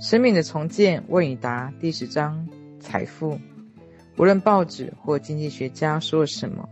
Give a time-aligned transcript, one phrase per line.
[0.00, 2.48] 生命的重建问与答第十章：
[2.80, 3.38] 财富。
[4.16, 6.66] 无论报纸或经济学家说了什么，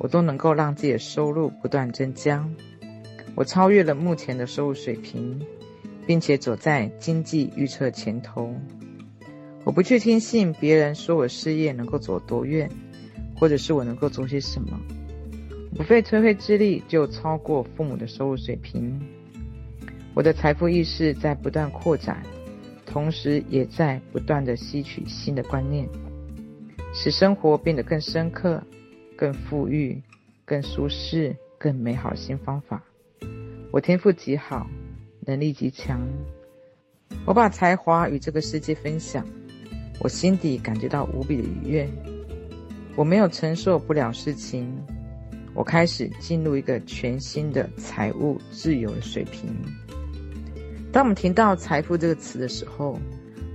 [0.00, 2.44] 我都能够让自己的收入不断增加。
[3.36, 5.40] 我超越了目前的收入水平，
[6.04, 8.52] 并且走在经济预测前头。
[9.62, 12.68] 我不去听信别人说我事业能够走多远，
[13.38, 14.76] 或者是我能够做些什么。
[15.76, 19.00] 不费吹灰之力就超过父母的收入水平，
[20.12, 22.20] 我的财富意识在不断扩展，
[22.94, 25.84] 同时也在不断地吸取新的观念，
[26.94, 28.62] 使生活变得更深刻、
[29.16, 30.00] 更富裕、
[30.44, 32.80] 更舒适、更美好新方法。
[33.72, 34.70] 我天赋极好，
[35.26, 36.08] 能力极强，
[37.26, 39.26] 我把才华与这个世界分享，
[39.98, 41.90] 我心底感觉到无比的愉悦。
[42.94, 44.72] 我没有承受不了事情。
[45.52, 49.52] 我开始进入一个全新的财务自由的水平。
[50.94, 52.96] 当我们听到“财富”这个词的时候，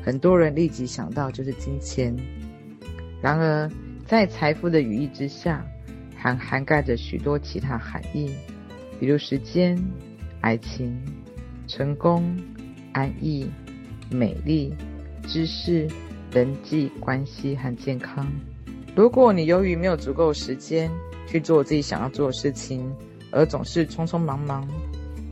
[0.03, 2.13] 很多人立即想到就是金钱。
[3.22, 3.72] 然而，
[4.05, 5.66] 在财富的语义之下，
[6.17, 8.30] 还涵盖着许多其他含义，
[8.99, 9.81] 比如时间、
[10.41, 11.02] 爱情、
[11.66, 12.38] 成功、
[12.91, 13.49] 安逸、
[14.11, 14.73] 美丽、
[15.25, 15.88] 知识、
[16.33, 18.30] 人际关系和健康。
[18.97, 20.92] 如果你由于没有足够时间，
[21.25, 22.94] 去做自己想要做的事情，
[23.31, 24.67] 而总是匆匆忙忙，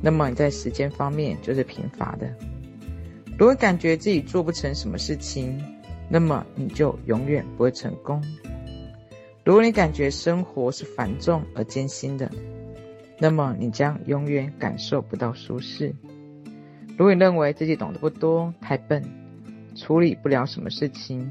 [0.01, 2.33] 那么你在时间方面就是贫乏的。
[3.37, 5.63] 如果感觉自己做不成什么事情，
[6.09, 8.23] 那么你就永远不会成功。
[9.43, 12.29] 如果你感觉生活是繁重而艰辛的，
[13.19, 15.93] 那么你将永远感受不到舒适。
[16.97, 19.03] 如果你认为自己懂得不多、太笨，
[19.75, 21.29] 处理不了什么事情，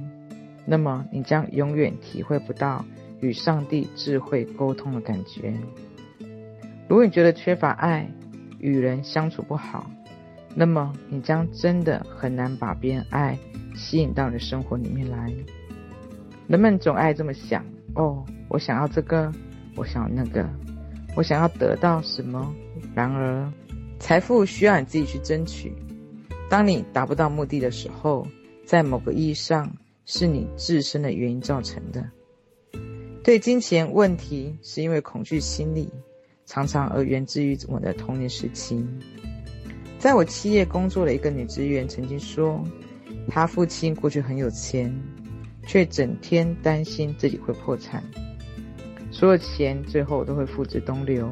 [0.64, 2.84] 那么你将永远体会不到。
[3.22, 5.54] 与上帝智慧沟通的感觉。
[6.86, 8.06] 如果你觉得缺乏爱，
[8.66, 9.88] 与人相处不好，
[10.52, 13.38] 那么你将真的很难把别人爱
[13.76, 15.32] 吸引到你的生活里面来。
[16.48, 17.64] 人们总爱这么想：
[17.94, 19.32] 哦，我想要这个，
[19.76, 20.44] 我想要那个，
[21.14, 22.52] 我想要得到什么。
[22.92, 23.48] 然而，
[24.00, 25.72] 财富需要你自己去争取。
[26.50, 28.26] 当你达不到目的的时候，
[28.64, 29.76] 在某个意义上
[30.06, 32.04] 是你自身的原因造成的。
[33.22, 35.88] 对金钱问题，是因为恐惧心理，
[36.46, 38.82] 常常而源自于我的童年时期。
[39.98, 42.62] 在我企业工作的一个女职员曾经说，
[43.28, 44.94] 她父亲过去很有钱，
[45.66, 48.02] 却整天担心自己会破产，
[49.10, 51.28] 所有钱最后都会付之东流，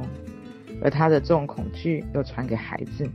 [0.82, 3.08] 而她的这种恐惧又传给孩子。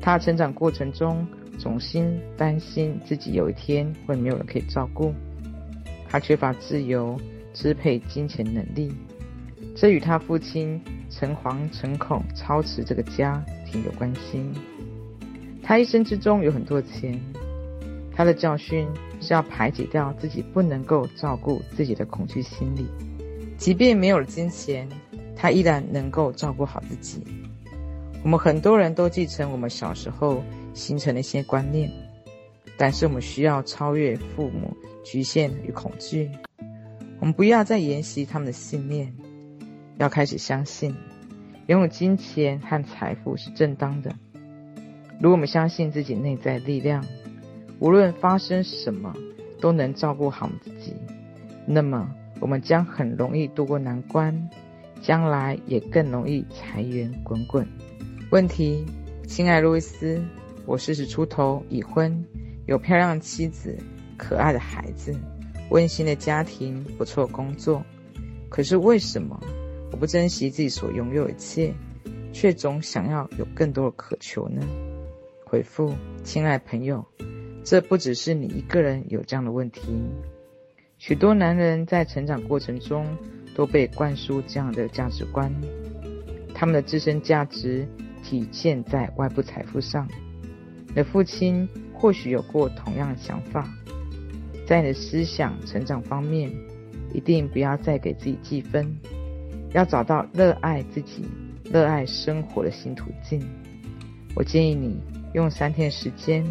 [0.00, 5.14] 她成长过程中总心担心自己有一天会没有人可以照顾，
[6.08, 7.16] 她缺乏自由。
[7.54, 8.90] 支配金钱能力，
[9.74, 14.42] 这与他父亲诚惶诚恐操持这个家庭有关系。
[15.62, 17.18] 他一生之中有很多钱，
[18.14, 18.86] 他的教训
[19.20, 22.86] 是要排解掉自己不能够照顾自己的恐惧心理。
[23.56, 24.88] 即便没有了金钱，
[25.36, 27.22] 他依然能够照顾好自己。
[28.22, 30.42] 我们很多人都继承我们小时候
[30.74, 31.90] 形成的一些观念，
[32.76, 36.30] 但是我们需要超越父母局限与恐惧。
[37.20, 39.12] 我们不要再沿袭他们的信念，
[39.98, 40.94] 要开始相信，
[41.66, 44.14] 拥有金钱和财富是正当的。
[45.20, 47.04] 如果我们相信自己内在力量，
[47.78, 49.14] 无论发生什么
[49.60, 50.94] 都能照顾好自己，
[51.66, 54.50] 那么我们将很容易度过难关，
[55.00, 57.66] 将来也更容易财源滚滚。
[58.30, 58.84] 问题，
[59.28, 60.20] 亲爱路易斯，
[60.66, 62.24] 我四十出头，已婚，
[62.66, 63.78] 有漂亮妻子，
[64.16, 65.14] 可爱的孩子。
[65.70, 67.84] 温馨的家庭，不错工作，
[68.48, 69.40] 可是为什么
[69.92, 71.72] 我不珍惜自己所拥有的一切，
[72.32, 74.66] 却总想要有更多的渴求呢？
[75.44, 75.94] 回复，
[76.24, 77.04] 亲爱朋友，
[77.62, 79.82] 这不只是你一个人有这样的问题，
[80.96, 83.06] 许多男人在成长过程中
[83.54, 85.52] 都被灌输这样的价值观，
[86.54, 87.86] 他们的自身价值
[88.24, 90.08] 体现在外部财富上。
[90.88, 93.68] 你的父亲或许有过同样的想法。
[94.66, 96.50] 在你的思想成长方面，
[97.12, 98.96] 一定不要再给自己计分，
[99.74, 101.24] 要找到热爱自己、
[101.64, 103.42] 热爱生活的新途径。
[104.34, 104.98] 我建议你
[105.34, 106.44] 用三天时间，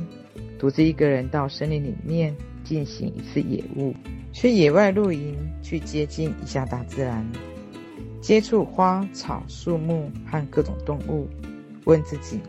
[0.59, 3.93] 独自一个人到森林里面进行一次野物，
[4.31, 7.25] 去野外露营，去接近一下大自然，
[8.21, 11.27] 接触花草树木和各种动物，
[11.85, 12.39] 问自己：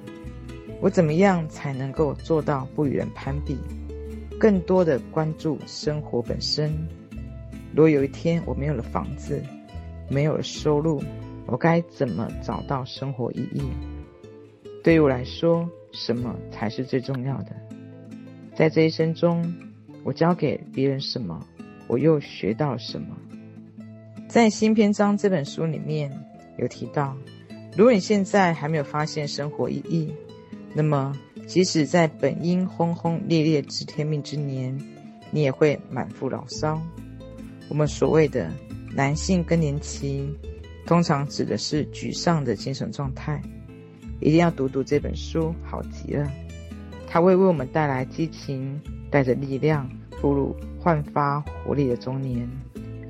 [0.80, 3.56] 我怎么样才能够做到不与人攀比？
[4.38, 6.72] 更多的关注生活本身。
[7.74, 9.42] 如果有一天我没有了房子，
[10.12, 11.02] 没有了收入，
[11.46, 13.62] 我该怎么找到生活意义？
[14.84, 17.56] 对于我来说，什么才是最重要的？
[18.54, 19.42] 在这一生中，
[20.04, 21.40] 我教给别人什么，
[21.88, 23.16] 我又学到了什么？
[24.28, 26.12] 在新篇章这本书里面
[26.58, 27.16] 有提到，
[27.74, 30.12] 如果你现在还没有发现生活意义，
[30.74, 31.16] 那么
[31.46, 34.78] 即使在本应轰轰烈烈知天命之年，
[35.30, 36.78] 你也会满腹牢骚。
[37.70, 38.50] 我们所谓的
[38.94, 40.28] 男性更年期，
[40.86, 43.40] 通常指的是沮丧的精神状态。
[44.20, 46.30] 一定要读读这本书，好极了。
[47.08, 48.80] 它会为我们带来激情，
[49.10, 49.88] 带着力量
[50.20, 52.48] 步入焕发活力的中年，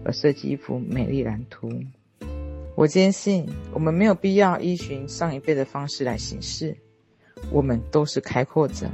[0.05, 1.69] 而设计一幅美丽蓝图。
[2.75, 6.75] 我坚信，我们没有必要依循上一辈的方式来行事。
[7.50, 8.88] 我们都是开阔者，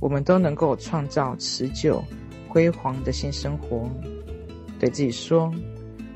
[0.00, 2.02] 我们都能够创造持久、
[2.48, 3.90] 辉煌的新生活。
[4.80, 5.52] 对自己说，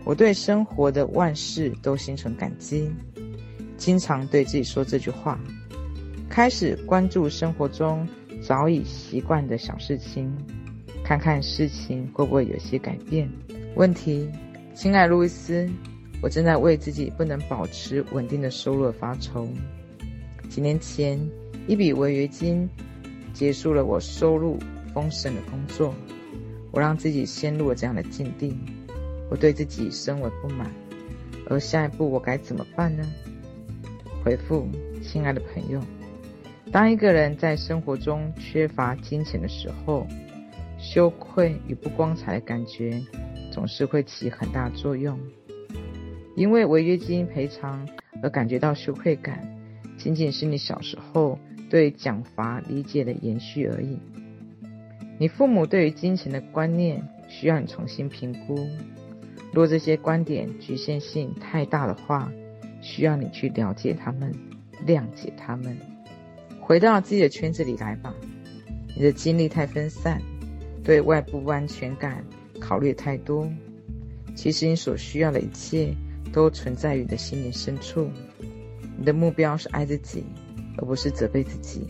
[0.07, 2.89] 我对生活的万事都心存感激，
[3.77, 5.37] 经常对自己说这句话。
[6.29, 8.07] 开始关注生活中
[8.41, 10.33] 早已习惯的小事情，
[11.03, 13.29] 看看事情会不会有些改变。
[13.75, 14.31] 问题，
[14.77, 15.69] 亲爱路易斯，
[16.23, 19.49] 我正在为自己不能保持稳定的收入而发愁。
[20.49, 21.19] 几年前，
[21.67, 22.69] 一笔违约金
[23.35, 24.57] 结束了我收入
[24.95, 25.93] 丰盛的工作。
[26.71, 28.57] 我让自己陷入了这样的境地，
[29.29, 30.71] 我对自己深为不满，
[31.49, 33.05] 而下一步我该怎么办呢？
[34.23, 34.69] 回复，
[35.03, 35.81] 亲爱的朋友，
[36.73, 40.07] 当一个人在生活中缺乏金钱的时候，
[40.79, 43.01] 羞愧与不光彩的感觉
[43.53, 45.19] 总是会起很大作用。
[46.35, 47.89] 因为违约金赔偿
[48.23, 49.57] 而感觉到羞愧感，
[49.97, 51.39] 仅仅是你小时候
[51.71, 53.99] 对奖罚理解的延续而已。
[55.19, 58.69] 你父母对于金钱的观念需要你重新评估。
[59.57, 62.31] 若这些观点局限性太大的话，
[62.83, 64.31] 需要你去了解他们，
[64.87, 65.75] 谅解他们。
[66.61, 68.15] 回到自己的圈子里来吧。
[68.95, 70.21] 你的精力太分散，
[70.85, 72.23] 对外部不安全感
[72.61, 73.51] 考虑太多。
[74.35, 75.95] 其实你所需要的一切
[76.35, 78.11] 都存在于你的心灵深处。
[78.99, 80.23] 你的目标是爱自己，
[80.77, 81.87] 而不是责备自己。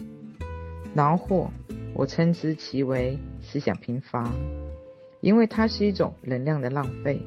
[0.94, 1.50] 恼火。
[1.94, 4.32] 我称之其为思想贫乏，
[5.20, 7.20] 因为它是一种能量的浪费。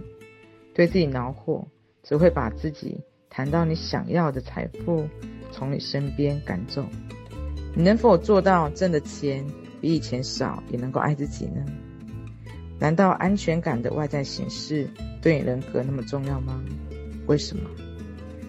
[0.79, 1.67] 对自己恼火，
[2.03, 5.05] 只会把自己谈到你想要的财富
[5.51, 6.85] 从你身边赶走。
[7.75, 9.45] 你能否做到挣的钱
[9.81, 11.65] 比以前少，也能够爱自己呢？
[12.79, 14.87] 难道安全感的外在形式
[15.21, 16.63] 对你人格那么重要吗？
[17.27, 17.69] 为什么？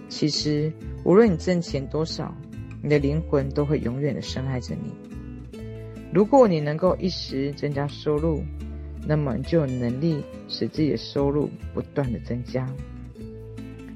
[0.08, 0.72] 其实，
[1.02, 2.32] 无论你挣钱多少，
[2.80, 5.60] 你的灵魂都会永远的深爱着你。
[6.14, 8.40] 如果你能够一时增加收入，
[9.06, 12.68] 那么你就有能力使自己的收入不断的增加。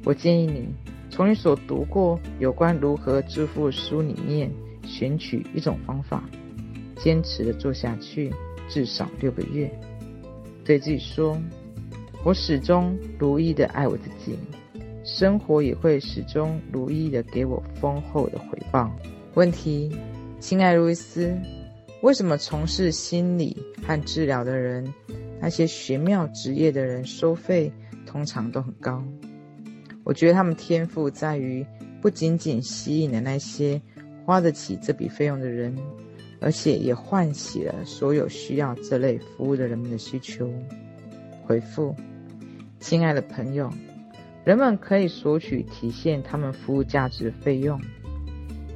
[0.05, 0.69] 我建议你
[1.11, 4.51] 从你所读过有关如何致富书里面
[4.83, 6.23] 选取一种方法，
[6.97, 8.33] 坚持的做下去，
[8.69, 9.71] 至少六个月。
[10.65, 11.39] 对自己说
[12.25, 14.37] ：“我始终如一的爱我自己，
[15.05, 18.91] 生活也会始终如一的给我丰厚的回报。”
[19.35, 19.95] 问题，
[20.41, 21.35] 亲爱路易斯。
[22.05, 24.93] 为什么从事心理和治疗的人，
[25.41, 27.73] 那些玄妙职业的人收费
[28.05, 29.03] 通常都很高？
[30.05, 31.65] 我觉得他们天赋在于
[32.03, 33.81] 不仅仅吸引了那些
[34.27, 35.75] 花得起这笔费用的人，
[36.43, 40.47] 而且也唤起了所有需要这类服务的人们的需求。
[41.47, 41.97] 回复，
[42.81, 43.73] 亲爱的朋友，
[44.45, 47.81] 人们可以索取体现他们服务价值的费用。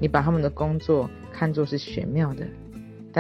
[0.01, 2.47] 你把他们的工作看作是玄妙的。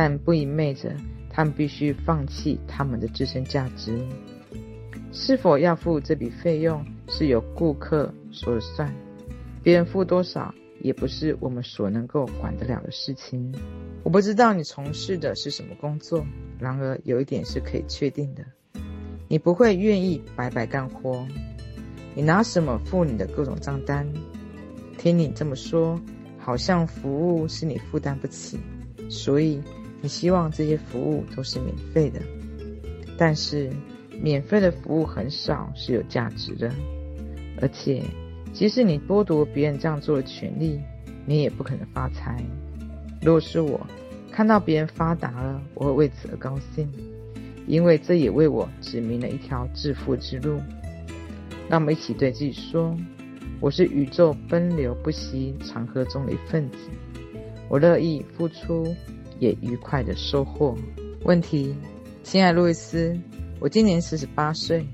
[0.01, 0.95] 但不意味着
[1.29, 3.99] 他们必须放弃他们的自身价值。
[5.11, 8.95] 是否要付这笔费用，是由顾客说了算，
[9.61, 13.53] 别人付多少也不是我们所能够管得了的事情。
[14.05, 16.25] 我不知道你从事的是什么工作，
[16.61, 18.45] 然而有一点是可以确定的：
[19.27, 21.27] 你不会愿意白白干活。
[22.15, 24.07] 你拿什么付你的各种账单？
[24.97, 26.01] 听你这么说，
[26.39, 28.61] 好像服务是你负担不起，
[29.11, 29.61] 所以。
[30.01, 32.21] 你希望这些服务都是免费的，
[33.17, 33.69] 但是
[34.23, 36.73] 免费的服务很少是有价值的，
[37.61, 38.03] 而且
[38.53, 40.79] 即使你剥夺别人这样做的权利，
[41.27, 42.41] 你也不可能发财。
[43.21, 43.85] 如果是我，
[44.31, 46.89] 看到别人发达了，我会为此而高兴，
[47.67, 50.61] 因为这也为我指明了一条致富之路。
[51.69, 52.97] 让我们一起对自己说
[53.61, 56.79] ：“我是宇宙奔流不息长河中的一份子，
[57.69, 58.87] 我乐意付出。”
[59.39, 60.77] 也愉快的收获。
[61.25, 61.75] 问题，
[62.23, 63.19] 亲爱路易斯，
[63.61, 64.87] 我今年四十八岁，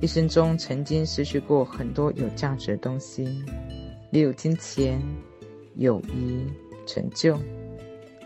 [0.00, 3.24] 一生中曾经失去过很多有价值的东西，
[4.10, 5.00] 例如金钱、
[5.76, 6.44] 友谊、
[6.86, 7.38] 成就。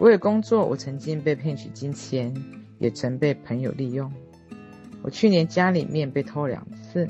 [0.00, 2.35] 为了工作，我曾经被骗取金钱，
[2.78, 4.12] 也曾被朋友利用。
[5.02, 7.06] 我去年家里面被偷两次。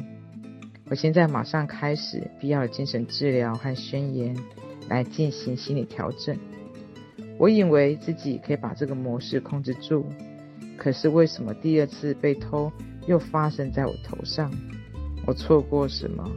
[0.91, 4.37] 我现在马上开始必要的精神治疗和宣言，
[4.89, 6.37] 来进行心理调整。
[7.38, 10.05] 我以为自己可以把这个模式控制住，
[10.76, 12.71] 可是为什么第二次被偷
[13.07, 14.50] 又发生在我头上？
[15.26, 16.31] 我错过什么？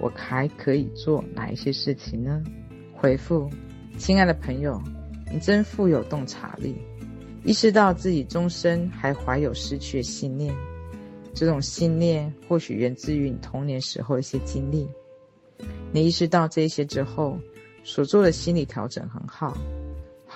[0.00, 2.42] 我还可以做哪一些事情呢？
[2.94, 3.48] 回复：
[3.96, 4.80] 亲爱的朋友，
[5.32, 6.74] 你真富有洞察力，
[7.44, 10.54] 意识到自己终身还怀有失去的信念。
[11.32, 14.88] 这种信念或许源自于你童年时候的一些经历。
[15.92, 17.38] 你意识到这些之后，
[17.82, 19.56] 所做的心理调整很好。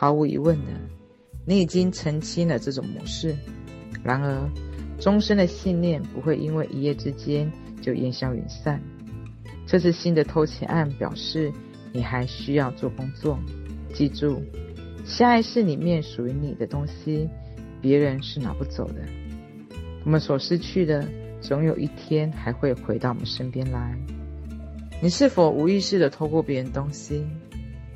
[0.00, 0.70] 毫无疑问的，
[1.44, 3.34] 你已经澄清了这种模式。
[4.04, 4.48] 然而，
[5.00, 7.50] 终身的信念不会因为一夜之间
[7.82, 8.80] 就烟消云散。
[9.66, 11.52] 这次新的偷窃案表示，
[11.92, 13.36] 你还需要做工作。
[13.92, 14.40] 记住，
[15.04, 17.28] 下意识里面属于你的东西，
[17.80, 19.02] 别人是拿不走的。
[20.04, 21.04] 我们所失去的，
[21.40, 23.98] 总有一天还会回到我们身边来。
[25.02, 27.26] 你是否无意识的偷过别人东西？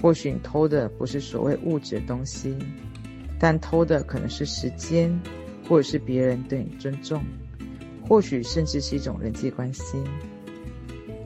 [0.03, 2.57] 或许你偷的不是所谓物质的东西，
[3.39, 5.17] 但偷的可能是时间，
[5.69, 7.23] 或者是别人对你尊重，
[8.09, 9.97] 或许甚至是一种人际关系。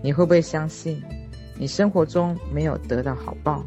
[0.03, 1.03] 你会不会相信，
[1.59, 3.65] 你生活中没有得到好报？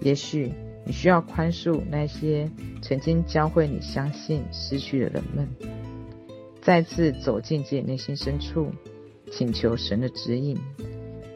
[0.00, 0.50] 也许
[0.86, 2.50] 你需要宽恕那些
[2.80, 5.46] 曾经教会你相信失去的人们。
[6.62, 8.70] 再次走进自己内心深处，
[9.30, 10.58] 请求神的指引，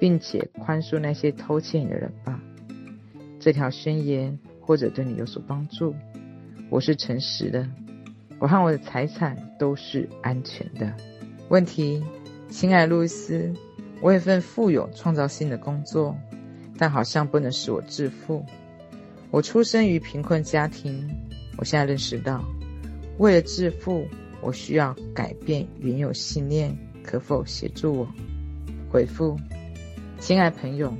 [0.00, 2.38] 并且宽恕那些偷窃你的人吧。
[3.49, 5.95] 这条宣言或者对你有所帮助。
[6.69, 7.67] 我是诚实的，
[8.38, 10.93] 我和我的财产都是安全的。
[11.49, 12.05] 问题，
[12.50, 13.50] 亲爱路易斯，
[14.02, 16.14] 我有一份富有创造性的工作，
[16.76, 18.45] 但好像不能使我致富。
[19.31, 21.09] 我出生于贫困家庭，
[21.57, 22.45] 我现在认识到，
[23.17, 24.07] 为了致富。
[24.43, 28.09] 我需要改变原有信念，可否协助我？
[28.90, 29.38] 回复，
[30.21, 30.93] 亲爱朋友，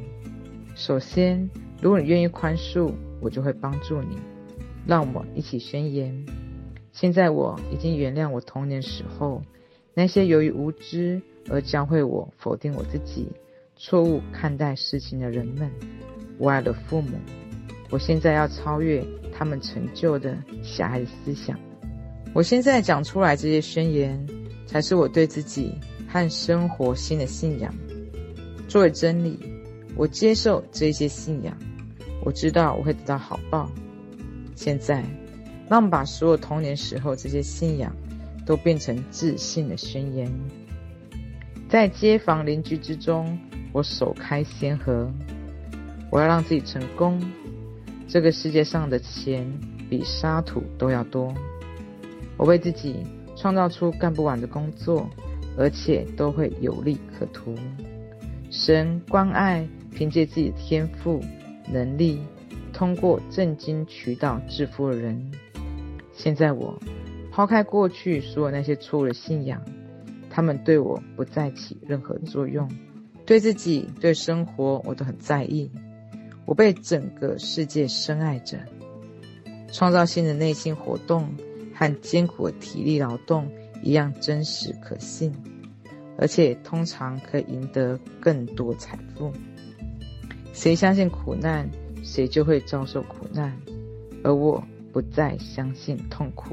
[0.75, 1.49] 首先，
[1.81, 4.17] 如果你愿意宽恕，我就会帮助你。
[4.87, 6.27] 让我们一起宣言：
[6.93, 9.43] 现在我已经原谅我童年时候
[9.95, 11.21] 那些由于无知
[11.51, 13.29] 而教会我否定我自己、
[13.77, 15.71] 错误看待事情的人们。
[16.39, 17.19] 我爱的父母，
[17.91, 21.59] 我现在要超越他们成就的狭隘思想。
[22.33, 24.27] 我现在讲出来这些宣言，
[24.67, 25.73] 才是我对自己
[26.07, 27.75] 和生活新的信仰。
[28.69, 29.39] 作为真理，
[29.99, 31.55] 我接受这些信仰。
[32.25, 33.69] 我知道我会得到好报。
[34.55, 35.05] 现在，
[35.69, 37.93] 让我们把所有童年时候这些信仰，
[38.47, 40.33] 都变成自信的宣言。
[41.69, 43.39] 在街坊邻居之中，
[43.73, 45.11] 我首开先河。
[46.11, 47.21] 我要让自己成功。
[48.07, 49.47] 这个世界上的钱
[49.91, 51.35] 比沙土都要多。
[52.37, 53.05] 我为自己
[53.37, 55.11] 创造出干不完的工作，
[55.57, 57.55] 而且都会有利可图。
[58.51, 61.21] 神关爱凭借自己的天赋
[61.69, 62.21] 能力，
[62.73, 65.33] 通过正经渠道致富的人。
[66.13, 66.81] 现在我
[67.33, 69.61] 抛开过去所有那些错误的信仰，
[70.31, 72.71] 他们对我不再起任何作用。
[73.27, 75.69] 对自己、对生活，我都很在意。
[76.47, 78.57] 我被整个世界深爱着。
[79.73, 81.29] 创造性的内心活动。
[81.75, 83.49] 和艰苦的体力劳动
[83.85, 85.33] 一样真实可信，
[86.17, 89.33] 而且通常可以赢得更多财富。
[90.59, 91.71] 谁相信苦难，
[92.03, 93.57] 谁就会遭受苦难，
[94.25, 94.61] 而我
[94.93, 96.53] 不再相信痛苦。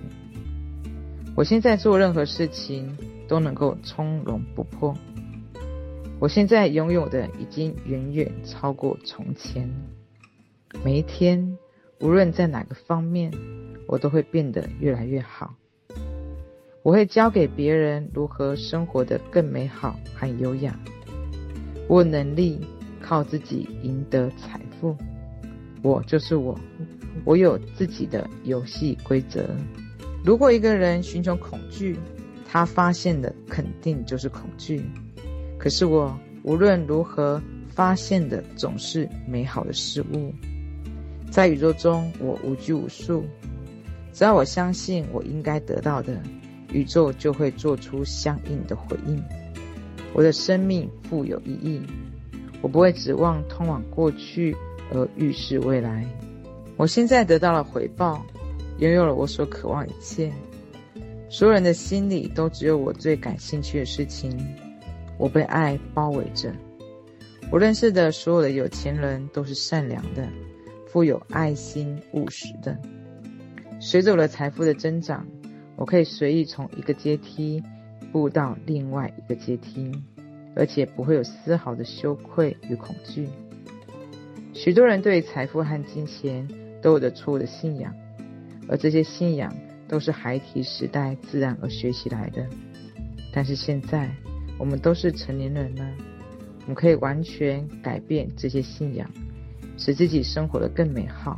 [1.35, 2.95] 我现在做任何事情
[3.27, 4.95] 都能够从容不迫。
[6.19, 9.67] 我现在拥有的已经远远超过从前。
[10.83, 11.57] 每一天，
[11.99, 13.31] 无论在哪个方面。
[13.87, 15.55] 我都会变得越来越好。
[16.83, 20.79] 我会教给别人如何生活得更美好和优雅。
[21.87, 22.61] 我有能力
[23.05, 24.95] 靠自己赢得财富。
[25.83, 26.59] 我就是我，
[27.23, 29.47] 我有自己的游戏规则。
[30.23, 31.95] 如果一个人寻求恐惧，
[32.49, 34.83] 他发现的肯定就是恐惧。
[35.59, 40.33] 可是我无论如何发现的总是美好的事物。
[41.29, 43.23] 在宇宙中，我无拘无束。
[44.13, 46.19] 只要我相信我应该得到的，
[46.71, 49.21] 宇宙就会做出相应的回应。
[50.13, 51.81] 我的生命富有意义，
[52.65, 54.57] 我不会指望通往过去
[54.91, 56.03] 而预示未来。
[56.77, 58.25] 我现在得到了回报，
[58.79, 60.33] 拥有了我所渴望一切。
[61.29, 64.35] 所有人的心里都只有我最感兴趣的事情。
[65.19, 66.51] 我被爱包围着。
[67.51, 70.27] 我认识的所有的有钱人都是善良的。
[70.87, 72.75] 富有爱心、务实的。
[73.79, 75.23] 随着我的财富的增长，
[75.75, 77.61] 我可以随意从一个阶梯
[78.11, 79.91] 步到另外一个阶梯，
[80.55, 83.27] 而且不会有丝毫的羞愧与恐惧。
[84.53, 86.47] 许多人对财富和金钱
[86.81, 87.93] 都有着错误的信仰，
[88.69, 89.53] 而这些信仰
[89.87, 92.47] 都是孩提时代自然而学习来的。
[93.33, 94.09] 但是现在，
[94.57, 95.85] 我们都是成年人了，
[96.61, 99.09] 我们可以完全改变这些信仰，
[99.77, 101.35] 使自己生活得更美好。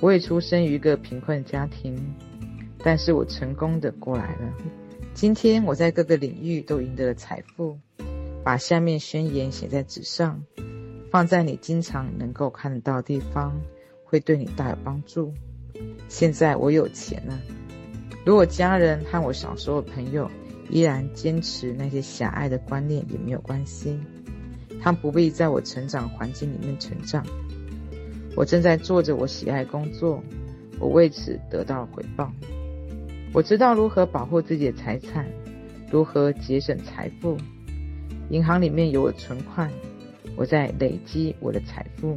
[0.00, 1.96] 我也出生于一个贫困家庭，
[2.78, 4.52] 但是我成功的过来了。
[5.14, 7.78] 今天我在各个领域都赢得了财富。
[8.44, 10.42] 把下面宣言写在纸上，
[11.10, 13.60] 放在你经常能够看得到的地方，
[14.04, 15.32] 会对你大有帮助。
[16.08, 17.38] 现在我有钱了，
[18.24, 20.30] 如果家人和我小时候的朋友。
[20.72, 23.98] 依然坚持那些狭隘的观念也没有关系，
[24.80, 27.26] 他们不必在我成长环境里面成长。
[28.36, 30.22] 我正在做着我喜爱工作，
[30.78, 32.32] 我为此得到了回报。
[33.32, 35.26] 我知道如何保护自己的财产，
[35.90, 37.36] 如何节省财富。
[38.30, 39.70] 银行里面有我存款，
[40.36, 42.16] 我在累积我的财富。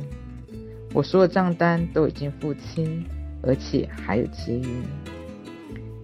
[0.93, 3.03] 我所有账单都已经付清，
[3.41, 4.84] 而且还有结余。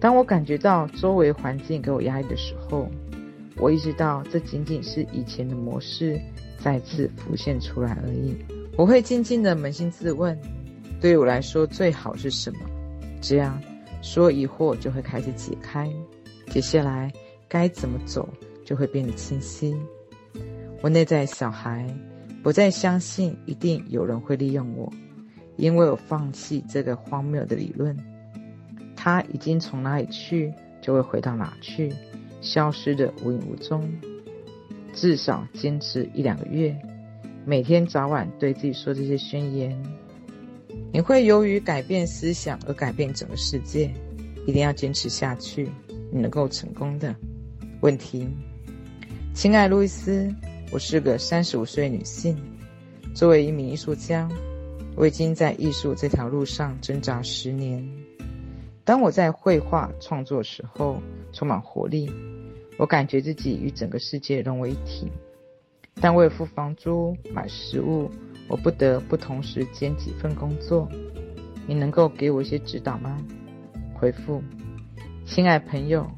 [0.00, 2.88] 当我感觉到周围环境给我压力的时候，
[3.56, 6.18] 我意识到这仅仅是以前的模式
[6.58, 8.34] 再次浮现出来而已。
[8.76, 10.36] 我会静静的扪心自问：
[11.00, 12.58] 对我来说，最好是什么？
[13.20, 13.62] 这样，
[14.02, 15.88] 所有疑惑就会开始解开。
[16.48, 17.12] 接下来
[17.48, 18.28] 该怎么走
[18.64, 19.76] 就会变得清晰。
[20.82, 21.86] 我内在小孩
[22.42, 24.90] 不再相信一定有人会利用我，
[25.56, 27.96] 因为我放弃这个荒谬的理论。
[28.96, 31.92] 他已经从哪里去，就会回到哪去，
[32.40, 33.90] 消失得无影无踪。
[34.92, 36.76] 至少坚持一两个月，
[37.44, 39.80] 每天早晚对自己说这些宣言，
[40.92, 43.92] 你会由于改变思想而改变整个世界。
[44.46, 45.68] 一定要坚持下去，
[46.10, 47.14] 你能够成功的。
[47.82, 48.26] 问题，
[49.34, 50.34] 亲爱路易斯，
[50.72, 52.36] 我是个三十五岁女性，
[53.12, 54.28] 作为一名艺术家，
[54.94, 57.84] 我已经在艺术这条路上挣扎十年。
[58.84, 61.02] 当我在绘画创作时候，
[61.32, 62.08] 充满活力，
[62.78, 65.10] 我感觉自己与整个世界融为一体。
[66.00, 68.08] 但为了付房租、买食物，
[68.46, 70.88] 我不得不同时兼几份工作。
[71.66, 73.18] 你能够给我一些指导吗？
[73.92, 74.40] 回复：
[75.26, 76.08] 亲爱朋友，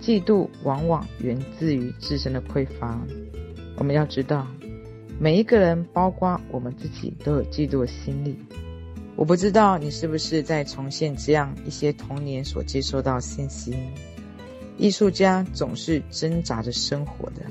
[0.00, 2.96] 嫉妒往往源自于自身的匮乏。
[3.78, 4.44] 我们要知道，
[5.20, 8.36] 每一个人，包括我们自己，都有嫉妒的心理。
[9.14, 13.76] 我不知道你是不是在重现这样一些童年所接收到信息。
[14.78, 17.42] 艺术家总是挣扎着生活的，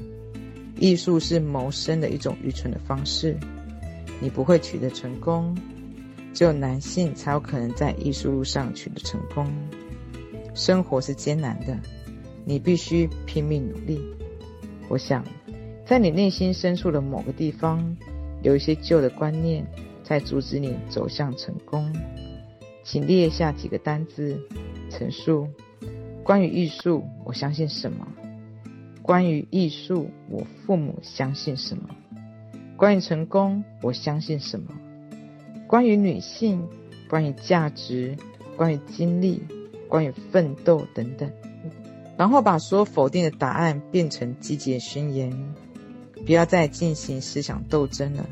[0.77, 3.37] 艺术是谋生的一种愚蠢的方式。
[4.19, 5.57] 你不会取得成功，
[6.33, 9.47] 只有男性才有可能在艺术路上取得成功。
[10.53, 11.77] 生活是艰难的，
[12.43, 14.01] 你必须拼命努力。
[14.89, 15.23] 我想，
[15.87, 17.95] 在你内心深处的某个地方，
[18.43, 19.65] 有一些旧的观念。
[20.03, 21.93] 在阻止你走向成功，
[22.81, 24.39] 请列下几个单字，
[24.89, 25.49] 陈述
[26.23, 28.07] 关于艺术，我相信什么？
[29.01, 31.89] 关于艺术，我父母相信什么？
[32.77, 34.71] 关于成功，我相信什么？
[35.67, 36.65] 关于女性，
[37.09, 38.15] 关于价值，
[38.55, 39.43] 关于经历，
[39.89, 41.29] 关于奋斗等等。
[42.15, 45.53] 然后把所有否定的答案变成积极的宣言，
[46.27, 48.29] 不要再进行思想斗争了。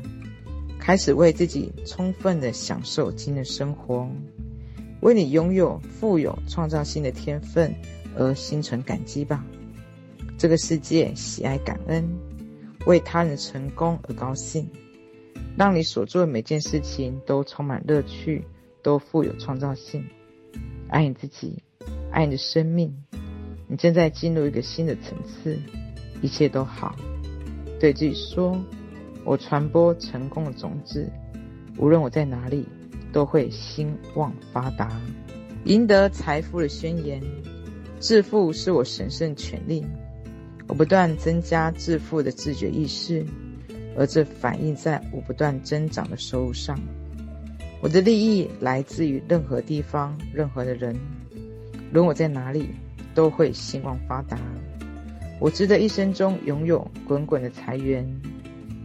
[0.78, 4.08] 开始为自己充分的享受今日生活，
[5.00, 7.74] 为你拥有富有创造性的天分
[8.14, 9.44] 而心存感激吧。
[10.36, 12.06] 这个世界喜爱感恩，
[12.84, 14.68] 为他人成功而高兴，
[15.56, 18.44] 让你所做的每件事情都充满乐趣，
[18.82, 20.04] 都富有创造性。
[20.88, 21.62] 爱你自己，
[22.12, 22.94] 爱你的生命。
[23.66, 25.58] 你正在进入一个新的层次，
[26.20, 26.94] 一切都好。
[27.78, 28.58] 对自己说。
[29.24, 31.10] 我传播成功的种子，
[31.78, 32.64] 无论我在哪里，
[33.12, 34.88] 都会兴旺发达。
[35.64, 37.20] 赢得财富的宣言：
[37.98, 39.84] 致富是我神圣权利。
[40.68, 43.26] 我不断增加致富的自觉意识，
[43.98, 46.78] 而这反映在我不断增长的收入上。
[47.80, 50.94] 我的利益来自于任何地方、任何的人，
[51.90, 52.68] 无论我在哪里，
[53.12, 54.38] 都会兴旺发达。
[55.38, 58.06] 我值得一生中拥有滚滚的财源。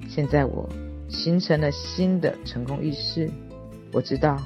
[0.10, 0.68] 现在我
[1.08, 3.30] 形成了新的成功意识，
[3.94, 4.38] 我知道，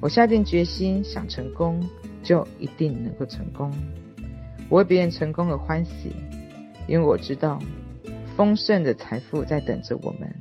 [0.00, 1.80] 我下定决心想成功，
[2.22, 3.72] 就一定能够成功。
[4.68, 6.12] 我为别人成功而欢喜，
[6.88, 7.60] 因为我知道，
[8.36, 10.34] 丰盛的财富在等着我们。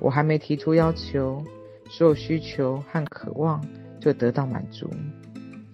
[0.00, 1.44] 我还没提出要求，
[1.88, 3.62] 所有需求和渴望
[4.00, 4.90] 就得到满足，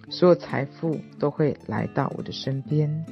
[0.09, 3.05] 所有财富都会来到我的身边。